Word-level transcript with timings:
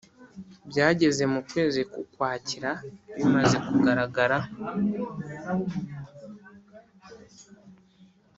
Byageze 0.69 1.23
mu 1.33 1.39
kwezi 1.49 1.79
k’Ukwakira 1.91 2.71
bimaze 3.15 3.55
kugaragara 3.65 4.37